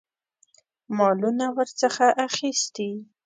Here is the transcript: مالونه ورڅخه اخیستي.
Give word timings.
مالونه 0.97 1.45
ورڅخه 1.57 2.07
اخیستي. 2.27 2.91